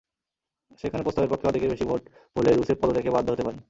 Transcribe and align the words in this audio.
সেখানে 0.79 1.03
প্রস্তাবের 1.03 1.31
পক্ষে 1.31 1.47
অর্ধেকের 1.47 1.71
বেশি 1.73 1.85
ভোট 1.89 2.01
পড়লে 2.33 2.51
রুসেফ 2.51 2.77
পদত্যাগে 2.81 3.15
বাধ্য 3.15 3.29
হতে 3.31 3.43
পারেন। 3.45 3.59